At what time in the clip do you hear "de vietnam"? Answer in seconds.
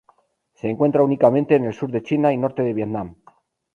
2.63-3.17